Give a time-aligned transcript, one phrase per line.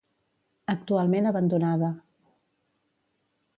[0.73, 1.91] Actualment abandonada.